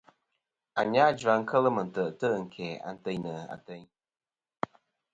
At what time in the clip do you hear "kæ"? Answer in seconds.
2.53-2.67